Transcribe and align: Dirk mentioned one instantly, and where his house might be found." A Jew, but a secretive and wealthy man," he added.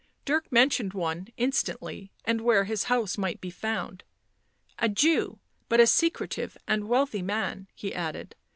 Dirk 0.25 0.51
mentioned 0.51 0.95
one 0.95 1.27
instantly, 1.37 2.11
and 2.25 2.41
where 2.41 2.63
his 2.63 2.85
house 2.85 3.19
might 3.19 3.39
be 3.39 3.51
found." 3.51 4.03
A 4.79 4.89
Jew, 4.89 5.37
but 5.69 5.79
a 5.79 5.85
secretive 5.85 6.57
and 6.67 6.87
wealthy 6.89 7.21
man," 7.21 7.67
he 7.75 7.93
added. 7.93 8.35